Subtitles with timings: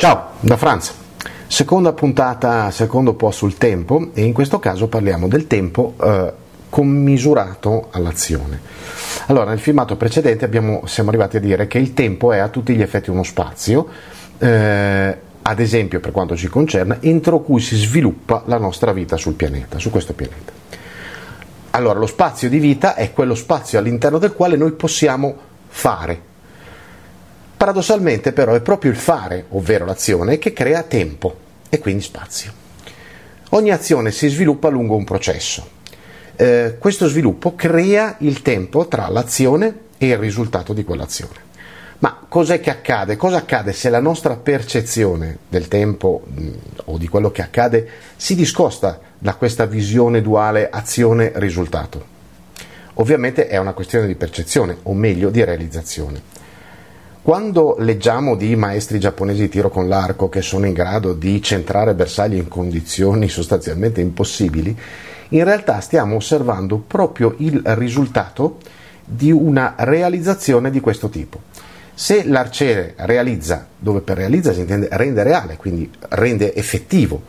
[0.00, 0.94] Ciao, da Franz.
[1.46, 6.32] Seconda puntata, secondo po' sul tempo e in questo caso parliamo del tempo eh,
[6.70, 8.60] commisurato all'azione.
[9.26, 12.74] Allora, nel filmato precedente abbiamo, siamo arrivati a dire che il tempo è a tutti
[12.74, 13.88] gli effetti uno spazio,
[14.38, 19.34] eh, ad esempio per quanto ci concerne, entro cui si sviluppa la nostra vita sul
[19.34, 20.50] pianeta, su questo pianeta.
[21.72, 25.36] Allora, lo spazio di vita è quello spazio all'interno del quale noi possiamo
[25.68, 26.28] fare,
[27.60, 31.36] Paradossalmente però è proprio il fare, ovvero l'azione, che crea tempo
[31.68, 32.50] e quindi spazio.
[33.50, 35.68] Ogni azione si sviluppa lungo un processo.
[36.36, 41.34] Eh, questo sviluppo crea il tempo tra l'azione e il risultato di quell'azione.
[41.98, 43.16] Ma cos'è che accade?
[43.16, 46.48] Cosa accade se la nostra percezione del tempo mh,
[46.86, 52.06] o di quello che accade si discosta da questa visione duale azione-risultato?
[52.94, 56.39] Ovviamente è una questione di percezione, o meglio di realizzazione.
[57.22, 61.92] Quando leggiamo di maestri giapponesi di tiro con l'arco che sono in grado di centrare
[61.92, 64.74] bersaglio in condizioni sostanzialmente impossibili,
[65.28, 68.56] in realtà stiamo osservando proprio il risultato
[69.04, 71.42] di una realizzazione di questo tipo.
[71.92, 77.22] Se l'arciere realizza, dove per realizza si intende rende reale, quindi rende effettivo,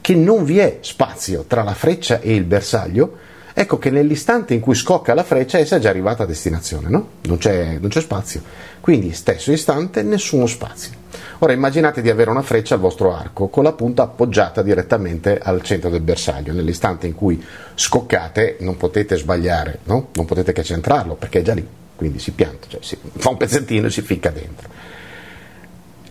[0.00, 3.16] che non vi è spazio tra la freccia e il bersaglio,
[3.58, 7.08] ecco che nell'istante in cui scocca la freccia essa è già arrivata a destinazione, no?
[7.22, 8.42] non, c'è, non c'è spazio.
[8.80, 10.92] Quindi stesso istante, nessuno spazio.
[11.38, 15.62] Ora immaginate di avere una freccia al vostro arco con la punta appoggiata direttamente al
[15.62, 16.52] centro del bersaglio.
[16.52, 17.42] Nell'istante in cui
[17.74, 20.08] scoccate non potete sbagliare, no?
[20.12, 23.38] non potete che centrarlo perché è già lì, quindi si pianta, cioè si fa un
[23.38, 24.68] pezzettino e si ficca dentro.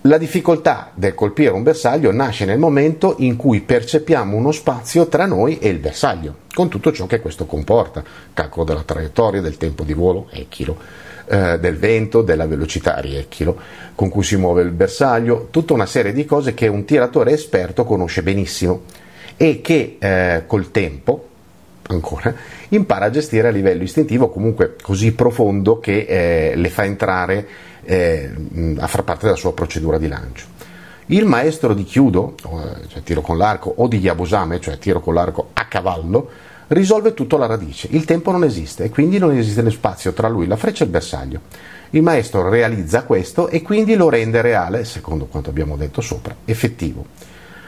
[0.08, 5.26] La difficoltà del colpire un bersaglio nasce nel momento in cui percepiamo uno spazio tra
[5.26, 9.84] noi e il bersaglio, con tutto ciò che questo comporta, calcolo della traiettoria, del tempo
[9.84, 10.78] di volo, echilo,
[11.26, 13.58] eh, del vento, della velocità, riechilo,
[13.96, 17.84] con cui si muove il bersaglio, tutta una serie di cose che un tiratore esperto
[17.84, 18.84] conosce benissimo
[19.38, 21.30] e che eh, col tempo,
[21.88, 22.32] ancora,
[22.70, 27.48] impara a gestire a livello istintivo, comunque così profondo che eh, le fa entrare
[27.86, 28.32] eh,
[28.78, 30.46] a far parte della sua procedura di lancio.
[31.08, 35.14] Il maestro di chiudo, eh, cioè tiro con l'arco, o di yabusame, cioè tiro con
[35.14, 36.30] l'arco a cavallo,
[36.68, 37.88] risolve tutto alla radice.
[37.92, 40.88] Il tempo non esiste e quindi non esiste lo spazio tra lui, la freccia e
[40.88, 41.42] il bersaglio.
[41.92, 47.06] Il maestro realizza questo e quindi lo rende reale, secondo quanto abbiamo detto sopra, effettivo.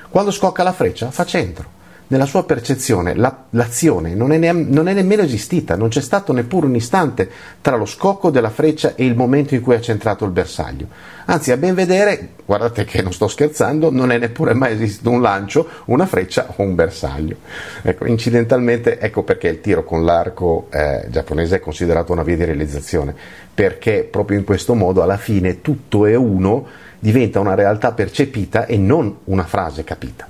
[0.09, 1.75] Quando scocca la freccia fa centro
[2.07, 6.31] nella sua percezione la, l'azione non è, ne, non è, nemmeno esistita, non c'è stato
[6.31, 7.29] neppure un istante
[7.61, 10.87] tra lo scocco della freccia e il momento in cui ha centrato il bersaglio.
[11.25, 15.21] Anzi, a ben vedere, guardate che non sto scherzando, non è neppure mai esistito un
[15.21, 17.35] lancio, una freccia o un bersaglio.
[17.81, 22.45] Ecco, incidentalmente, ecco perché il tiro con l'arco eh, giapponese è considerato una via di
[22.45, 23.13] realizzazione,
[23.53, 26.65] perché proprio in questo modo alla fine tutto è uno,
[26.99, 30.27] diventa una realtà percepita e non una frase capita.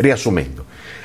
[0.00, 0.64] Riassumendo,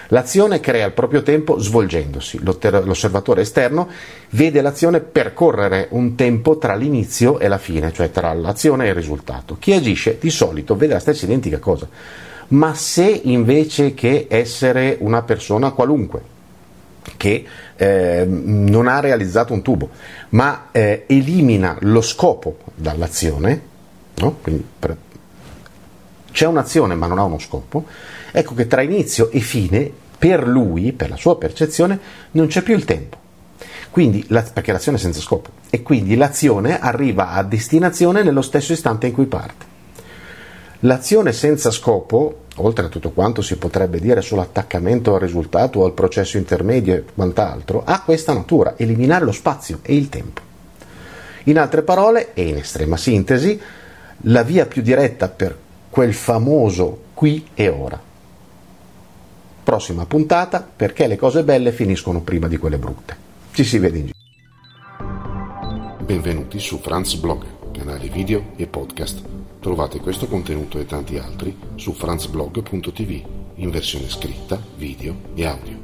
[0.09, 2.39] l'azione crea il proprio tempo svolgendosi.
[2.43, 3.89] L'osservatore esterno
[4.29, 8.95] vede l'azione percorrere un tempo tra l'inizio e la fine, cioè tra l'azione e il
[8.95, 9.57] risultato.
[9.59, 11.87] Chi agisce di solito vede la stessa identica cosa.
[12.49, 16.21] Ma se invece che essere una persona qualunque,
[17.17, 17.43] che
[17.75, 19.89] eh, non ha realizzato un tubo,
[20.29, 23.61] ma eh, elimina lo scopo dall'azione,
[24.15, 24.37] no?
[24.41, 24.95] Quindi per,
[26.33, 27.85] c'è un'azione ma non ha uno scopo,
[28.31, 31.99] ecco che tra inizio e fine, per lui, per la sua percezione,
[32.31, 33.17] non c'è più il tempo.
[33.91, 35.51] Quindi, la, perché l'azione è senza scopo.
[35.69, 39.65] E quindi l'azione arriva a destinazione nello stesso istante in cui parte.
[40.79, 45.93] L'azione senza scopo, oltre a tutto quanto si potrebbe dire sull'attaccamento al risultato o al
[45.93, 50.41] processo intermedio e quant'altro, ha questa natura, eliminare lo spazio e il tempo.
[51.43, 53.61] In altre parole, e in estrema sintesi,
[54.27, 55.55] la via più diretta per
[55.93, 58.01] quel famoso qui e ora.
[59.63, 63.15] Prossima puntata perché le cose belle finiscono prima di quelle brutte.
[63.51, 64.17] Ci si vede in giro.
[66.03, 69.21] Benvenuti su Franz Blog, canale video e podcast.
[69.59, 73.21] Trovate questo contenuto e tanti altri su franzblog.tv
[73.57, 75.82] in versione scritta, video e audio.